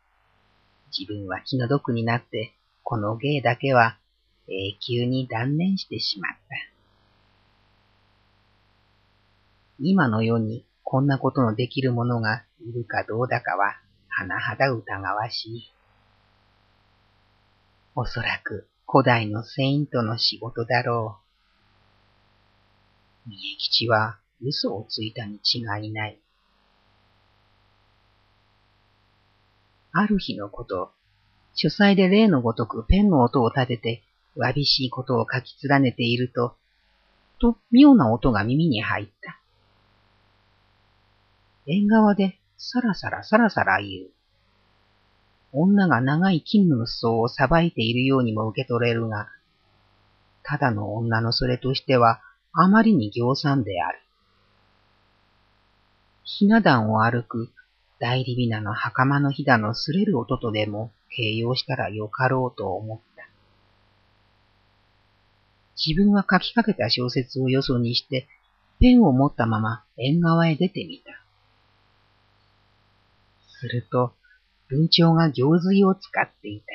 [0.97, 3.99] 自分は気の毒になって、この芸だけは
[4.49, 6.39] 永久に断念してしまった。
[9.79, 13.77] 今の世にこんなことのできる者がいるかどうだかは、
[14.27, 15.73] 甚だ疑わしい。
[17.95, 21.19] おそらく古代のセイントの仕事だろ
[23.27, 23.29] う。
[23.29, 26.19] 三重吉は嘘をついたに違いない。
[29.93, 30.93] ある日のこと、
[31.55, 34.08] 書斎で例のごとくペンの音を立てて、
[34.39, 36.57] わびしいことを書き連ねていると、
[37.41, 39.39] と妙な音が耳に入った。
[41.67, 44.11] 縁側でさらさらさらさら言う。
[45.53, 49.29] 女が長い金の裾をさばいているようにも受け取れるが、
[50.45, 52.21] ただの女のそれとしては
[52.53, 53.99] あまりに行産である。
[56.23, 57.51] ひな壇を歩く
[57.99, 63.08] 代理ビナの袴のひだの擦れる音とでも形容したらよかろうと思った。
[65.85, 68.27] 自分は書きかけた小説をよそにして、
[68.81, 71.13] ペンを持ったまま縁側へ出てみた。
[73.61, 74.13] すると、
[74.69, 76.67] 文鳥が行水を使っていた。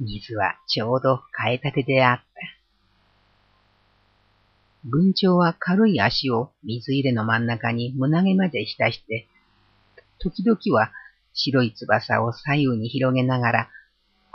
[0.00, 2.24] 水はちょうど替えたてであった。
[4.84, 9.26] 文鳥は軽い足を水入れの真ん中に胸毛まで浸して、
[10.18, 10.92] 時々は
[11.34, 13.70] 白い翼を左右に広げながら、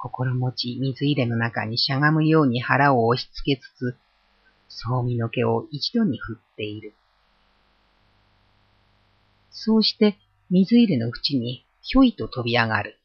[0.04, 3.95] 心持ち水入れの中にしゃがむように腹を押し付けつつ、
[4.68, 6.93] そうみの毛を一度に振っている。
[9.49, 10.18] そうして
[10.49, 12.99] 水入れの縁にひょいと飛び上がる。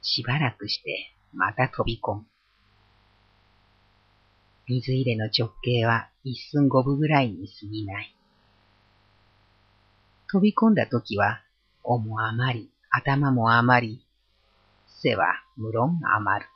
[0.00, 2.24] しばらくしてまた飛び込む。
[4.68, 8.16] 水入れの直径は一寸五分ぐらいに過ぎない。
[10.30, 11.42] 飛び込んだ時は、
[11.84, 14.06] 尾も余り、頭も余り、
[15.02, 15.26] 背は
[15.56, 16.50] 無論余る。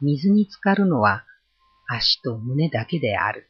[0.00, 1.24] 水に浸かるのは
[1.86, 3.48] 足と胸だけである。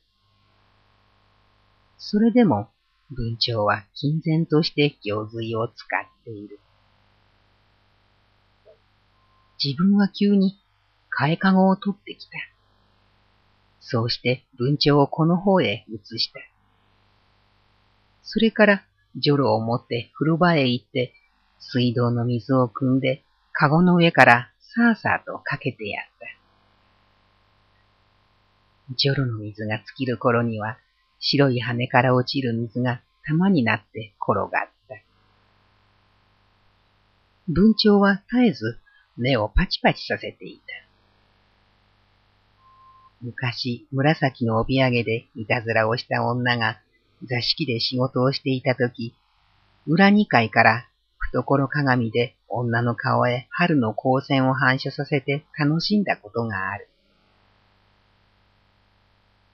[1.97, 2.69] それでも
[3.11, 6.59] 文鳥は金然として行水を使っている。
[9.63, 10.59] 自分は急に
[11.17, 12.33] 替えかごを取ってきた。
[13.81, 16.41] そうして文鳥をこの方へ移した。
[18.23, 18.85] それから、
[19.17, 21.13] ジョロを持って風呂場へ行って、
[21.71, 26.05] 水道の水を汲んで、かごの上からさあさあとかけてやっ
[28.89, 28.95] た。
[28.97, 30.79] ジョロの水が尽きる頃には、
[31.19, 34.97] 白い羽から落ちる水が玉になって転がった。
[37.49, 38.79] 文鳥は絶えず
[39.17, 40.65] 目をパチパチさせていた。
[43.23, 46.79] 昔、紫の帯揚げでいたずらをした女が
[47.25, 49.15] 座敷で仕事をしていたとき、
[49.87, 50.89] 裏二階から
[51.35, 56.89] 懐鏡で女の顔へ春の光線を反射させて楽しんだことがある。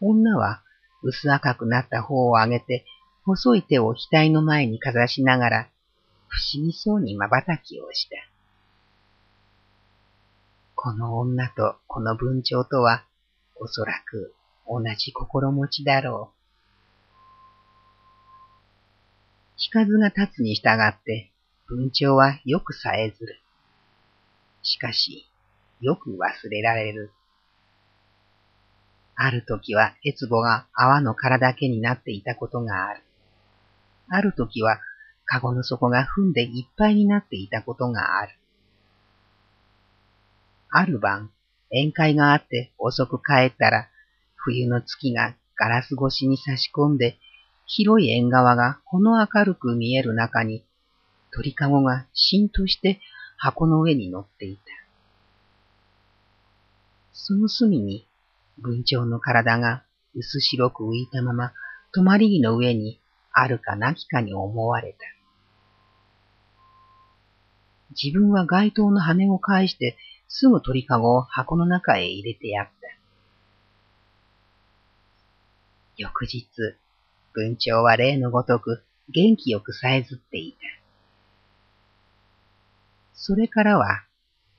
[0.03, 0.63] 女は
[1.03, 2.85] 薄赤くなった方を上げて、
[3.25, 5.69] 細い手を額の前にかざしながら、
[6.29, 8.17] 不思議そうに瞬きをした。
[10.75, 13.05] この女とこの文鳥とは、
[13.57, 14.35] おそらく
[14.67, 16.41] 同じ心持ちだろう。
[19.59, 21.30] 聞かずが立つに従って、
[21.71, 23.39] 文鳥はよくさえずる。
[24.61, 25.29] しかし、
[25.81, 27.13] よく忘れられる。
[29.15, 33.03] ある時は、エツボが泡の殻だけになっていたことがある。
[34.09, 34.81] ある時は、
[35.27, 38.33] カゴの底が踏んでいっぱいになっていたことがある。
[40.71, 41.31] ある晩、
[41.71, 43.89] 宴会があって遅く帰ったら、
[44.35, 47.17] 冬の月がガラス越しに差し込んで、
[47.67, 50.65] 広い縁側がほの明るく見える中に、
[51.33, 53.01] 鳥かごがしんとして
[53.37, 54.63] 箱の上に乗っていた。
[57.13, 58.07] その隅に
[58.59, 61.53] 文鳥の体が薄白く浮いたまま、
[61.95, 63.01] 止まり木の上に
[63.33, 64.99] あるかなきかに思われた。
[67.91, 69.97] 自分は街灯の羽を返して
[70.29, 72.73] すぐ鳥かごを箱の中へ入れてやった。
[75.97, 76.47] 翌日、
[77.33, 80.80] 文鳥は例のごとく元気よくさえずっていた。
[83.23, 84.03] それからは、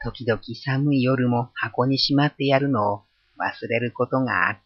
[0.03, 3.01] 時々寒い夜も箱にしまってやるのを
[3.39, 4.61] 忘れることがあった。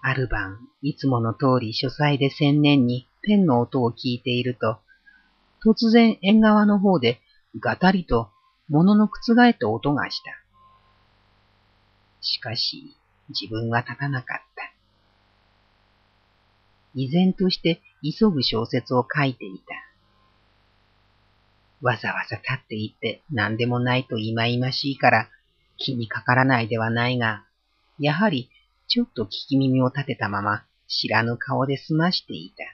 [0.00, 4.78] ある晩、いつもの通り書斎で千年にペンの音を聞いていると、
[5.62, 7.20] 突然縁側の方で
[7.60, 8.30] ガタリと
[8.70, 10.30] 物の覆った音がした。
[12.22, 12.96] しかし、
[13.28, 14.72] 自分は立たなかった。
[16.94, 19.75] 依然として急ぐ小説を書いていた。
[21.82, 25.28] わざわざ立っていって何でもないと忌々しいから
[25.76, 27.44] 気にかからないではないが、
[27.98, 28.50] やはり
[28.88, 32.64] ちょっと聞き耳を立てたまま知らぬ顔で済ましていた。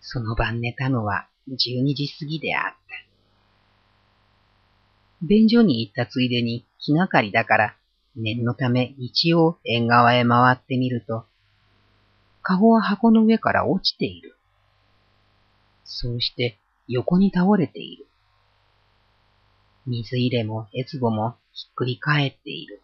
[0.00, 2.76] その晩寝たのは十二時過ぎであった。
[5.22, 7.76] 便所に行ったついでに気がかりだから
[8.16, 11.26] 念のため一応縁側へ回ってみると、
[12.42, 14.36] カゴは箱の上から落ちている。
[15.84, 16.58] そうして
[16.88, 18.06] 横に倒れている。
[19.86, 22.82] 水入れもエツボもひっくり返っている。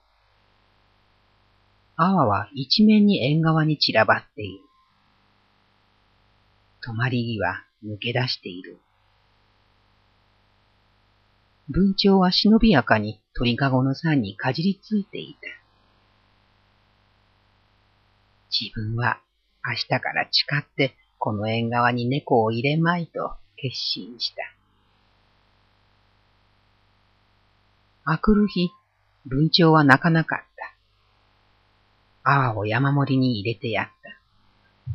[1.96, 4.64] 泡は一面に縁側に散らばっている。
[6.86, 8.78] 止まり木は抜け出している。
[11.68, 15.40] 文鳥は忍びやかに鳥かごの山にかじりついていた。
[18.50, 19.20] 自分は
[19.66, 24.42] 明日から誓ってこの縁側に猫を入れまいと決心した。
[28.04, 28.70] あくる日、
[29.26, 32.30] 文鳥は泣かなかった。
[32.30, 33.92] 泡を山盛りに入れてやった。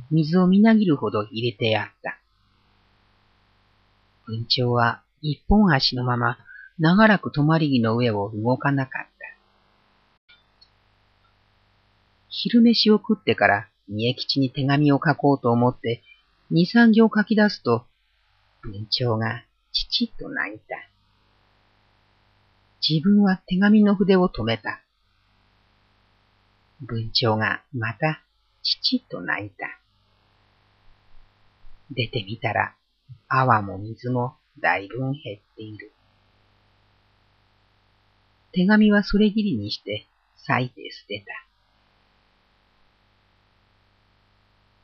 [0.10, 2.20] 水をみなぎるほど入れてやった。
[4.26, 6.38] 文鳥は一本足のまま
[6.80, 9.10] 長らく止まり木の上を動かなかった。
[12.30, 16.02] 昼飯を食ってから三重吉に手紙を書こうと思って
[16.56, 17.88] 二三行書き出すと
[18.62, 20.76] 文鳥がちちっと泣いた。
[22.88, 24.84] 自分は手紙の筆を止めた。
[26.80, 28.22] 文鳥がまた
[28.62, 29.66] ちちっと泣いた。
[31.89, 32.76] 出てみたら、
[33.28, 35.91] 泡も水もだいぶん減っている。
[38.51, 40.06] 手紙はそれぎりにして
[40.47, 41.34] 裂いて捨てた。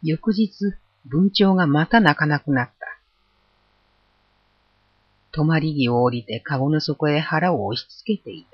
[0.02, 0.50] 翌日、
[1.06, 2.74] 文鳥がまた泣かなくなった。
[5.32, 8.50] 泊まり木を降りて籠の底へ腹を押し付けていた。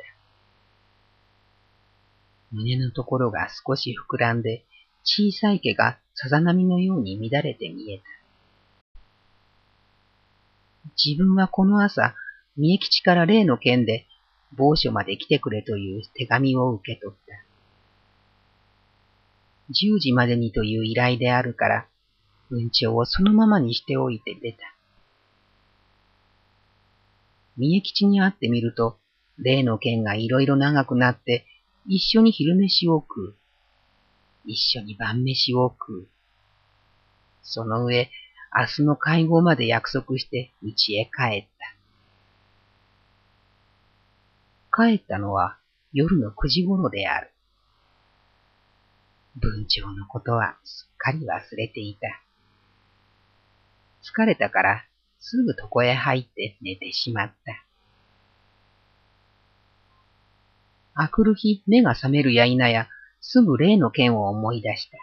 [2.51, 4.65] 胸のところが少し膨らんで、
[5.03, 8.03] 小さい毛がさざ波のように乱れて見えた。
[11.03, 12.15] 自分はこの朝、
[12.57, 14.05] 三重吉から例の件で、
[14.55, 17.33] 某所まで来てくれという手紙を受け取った。
[19.71, 21.87] 十時までにという依頼であるから、
[22.49, 24.59] 文鳥をそのままにしておいて出た。
[27.57, 28.99] 三重吉に会ってみると、
[29.37, 31.45] 例の件がいろいろ長くなって、
[31.87, 33.35] 一緒に昼飯を食う。
[34.45, 36.07] 一緒に晩飯を食う。
[37.41, 38.09] その上、
[38.57, 41.47] 明日の会合まで約束して家へ帰っ
[44.71, 44.85] た。
[44.85, 45.57] 帰ったのは
[45.93, 47.31] 夜の9時頃である。
[49.35, 52.24] 文鳥のことはすっかり忘れていた。
[54.05, 54.85] 疲れたから
[55.19, 57.65] すぐ床へ入って寝てしまった。
[60.93, 62.87] あくる日目が覚めるや否や、
[63.19, 64.97] すぐ例の件を思い出した。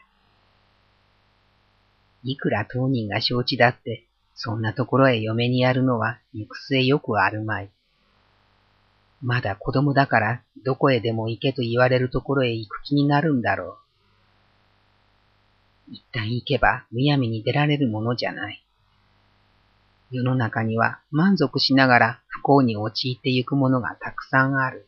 [2.23, 7.71] いくら当人が承知だって、そんなところへ嫁にやるのは行く末よくあるまい。
[9.21, 13.79] まだ子供だからどこへでも行けと言われるところへ行く気になるんだろ
[15.89, 15.93] う。
[15.93, 18.65] 一旦行けばむやみに出られるものじゃない。
[20.13, 24.87] 世の中には満足しながら不幸に陥ってゆくものがたくさんある。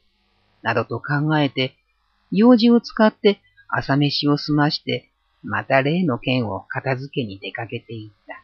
[0.62, 1.76] などと考えて、
[2.30, 5.10] 用事を使って朝飯を済まして
[5.42, 8.42] また例の件を片付けに出かけていった。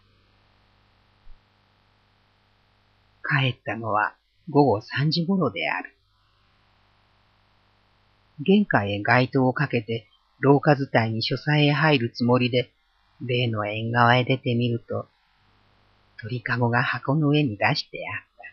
[3.22, 4.14] 帰ったのは
[4.48, 5.94] 午後三時頃である。
[8.40, 10.08] 玄関へ街灯をかけて
[10.40, 12.72] 廊下伝いに書斎へ入るつもりで、
[13.20, 15.06] 例の縁側へ出てみると、
[16.22, 18.44] 鳥かごが箱の上に出してあった。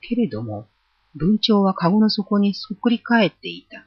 [0.00, 0.68] けれども、
[1.14, 3.86] 文鳥はかごの底にそっくり返っていた。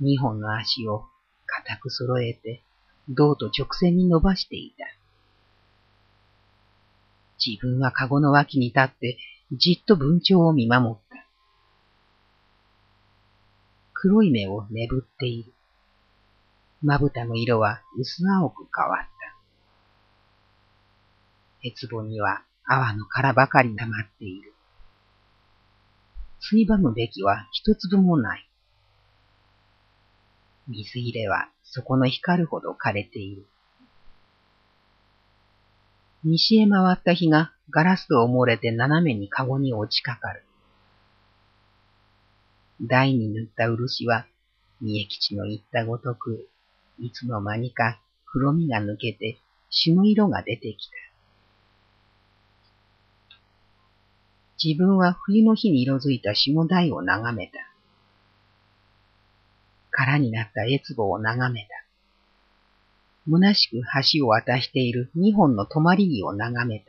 [0.00, 1.04] 二本の足を
[1.46, 2.62] 固く揃えて、
[3.08, 4.84] 銅と直線に伸ばしていた。
[7.44, 9.18] 自分はかごの脇に立って
[9.52, 11.26] じっと文鳥を見守った。
[13.92, 15.52] 黒い目を眠っている。
[16.82, 19.08] まぶたの色は薄青く変わった。
[21.62, 24.52] 鉄棒には泡の殻ばかり溜まっている。
[26.40, 28.48] ついばむべきは一粒もない。
[30.68, 33.46] 水入れは底の光るほど枯れている。
[36.24, 40.44] 西へ回った日がガラスと漏れて斜めにカゴに落ちかかる。
[42.80, 44.26] 台に塗った漆は、
[44.80, 46.48] 三重吉の言ったごとく、
[47.02, 49.38] いつの間にか黒みが抜けて、
[49.70, 50.92] 朱の色が出てきた。
[54.62, 57.54] 自分は冬の日に色づいた下台を眺めた。
[59.90, 61.68] 空になった越棒を眺めた。
[63.28, 63.82] 虚しく
[64.16, 66.84] 橋を渡している二本の止まり木を眺めた。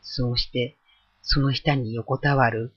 [0.00, 0.78] そうして、
[1.20, 2.72] その下に横たわる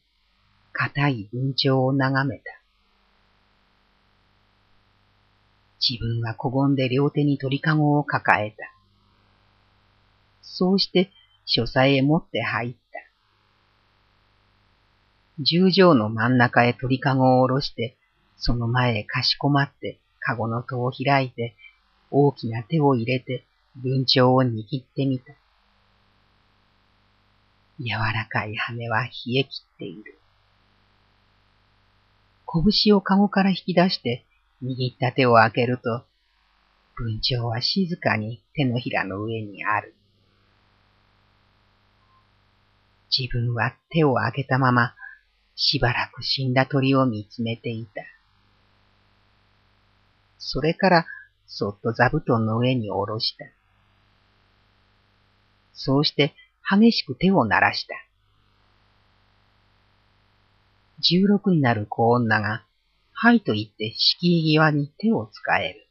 [0.73, 2.64] 硬い文鳥を眺めた。
[5.87, 8.57] 自分はこごんで両手に鳥かごを抱えた。
[10.41, 11.11] そうして
[11.45, 12.85] 書斎へ持って入った。
[15.43, 17.97] 十条の真ん中へ鳥かごを下ろして、
[18.37, 21.55] その前へかしこまって、かごの戸を開いて、
[22.09, 25.33] 大きな手を入れて、文鳥を握ってみた。
[27.79, 30.17] 柔らかい羽は冷え切っている。
[32.47, 34.25] 拳をかごから引き出して、
[34.65, 36.03] 握った手を開けると、
[36.95, 39.93] 文鳥は静かに手のひらの上にある。
[43.15, 44.95] 自分は手を上げたまま、
[45.55, 48.01] しばらく死んだ鳥を見つめていた。
[50.39, 51.05] それから、
[51.45, 53.45] そっと座布団の上に下ろした。
[55.73, 56.33] そうして、
[56.67, 57.95] 激しく手を鳴らした。
[60.99, 62.65] 十六になる子女が、
[63.17, 65.87] はいと言って敷居際に手を使える。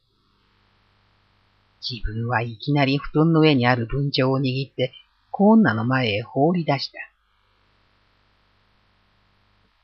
[1.87, 4.93] 自分はいきなり布団の上にある文鳥を握って、
[5.31, 6.99] 子女の前へ放り出した。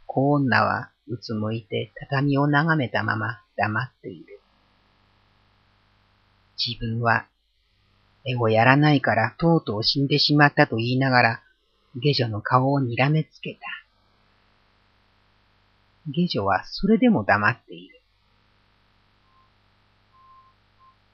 [0.05, 4.39] 子女はうつむいて畳を眺めたまま黙っている。
[6.63, 7.25] 自分は、
[8.23, 11.43] 絵をやらないからとうとう死んでしまったと言いながら、
[11.95, 13.80] 下女の顔を睨めつけた。
[16.07, 18.01] 下女はそれでも黙っている。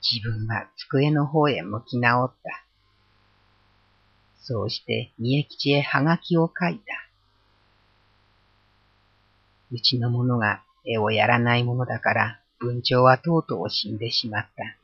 [0.02, 2.64] 自分は机の方へ向き直った。
[4.42, 6.84] そうして三重吉へはがきを書いた。
[9.72, 14.78] うちの者が絵をやらないものだから文鳥はとうとう死んでしまった。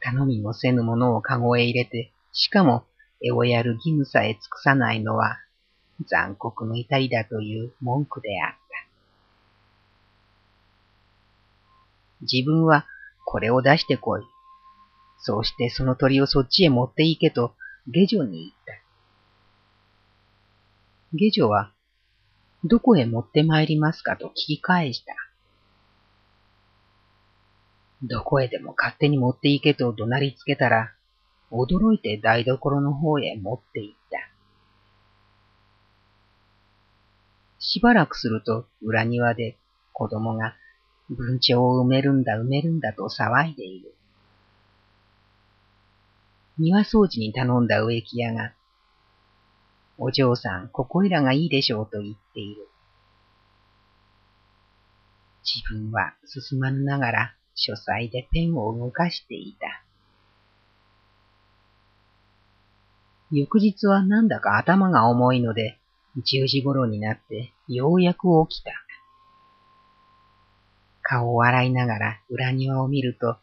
[0.00, 2.84] 頼みもせぬものをかごへ入れて、しかも
[3.22, 5.38] 絵をやる義務さえ尽くさないのは
[6.04, 8.56] 残酷の至りだという文句であった。
[12.22, 12.86] 自分は
[13.24, 14.22] これを出してこい。
[15.18, 17.54] そうしてその鳥をそっちへ持って行けと
[17.88, 18.86] 下女に言った。
[21.12, 21.72] 下女は、
[22.64, 25.14] どこへ持って参りますかと聞き返した。
[28.02, 30.92] どこへでも勝手に持って行けと怒鳴りつけたら、
[31.50, 34.18] 驚いて台所の方へ持って行った。
[37.68, 39.56] しばらくすると裏庭で
[39.92, 40.54] 子供が
[41.10, 43.92] 文鳥を埋めるんだ埋めるんだと騒いでいる。
[46.58, 48.52] 庭掃除に頼んだ植木屋が、
[49.98, 52.68] お嬢さん、ここいらがいいでしょうと言っている。
[55.44, 59.82] 自分は進まぬながら書斎でペンを動かしていた。
[63.32, 65.80] 翌日はなんだか頭が重いので、
[66.24, 68.72] 十時頃になってようやく起きた。
[71.02, 73.36] 顔を洗いながら裏庭を見ると、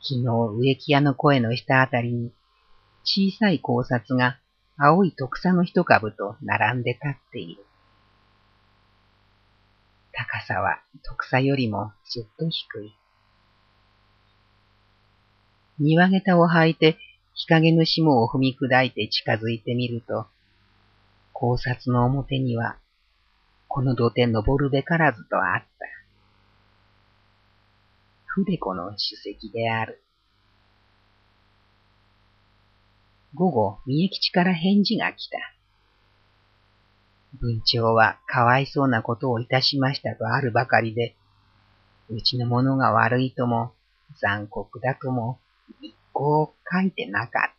[0.00, 0.26] 昨日
[0.56, 2.32] 植木屋の声の下あたりに
[3.04, 4.38] 小さい考察が
[4.78, 7.64] 青い特草の一株と並んで立っている。
[10.12, 12.94] 高さは特草よりもずっと低い。
[15.78, 16.98] 庭下駄を履いて
[17.34, 20.26] 日陰の霜を踏み砕いて近づいてみると、
[21.38, 22.78] 考察の表には
[23.68, 25.68] この土手登るべからずとあった。
[28.26, 30.02] 筆子の主席である。
[33.34, 35.36] 午後、三重吉から返事が来た。
[37.38, 41.16] 文鳥はかわいそうなことをいたしましたとあるばかりで、
[42.08, 43.74] うちの者が悪いとも、
[44.22, 45.38] 残酷だとも、
[45.82, 47.55] 一向書いてなかった。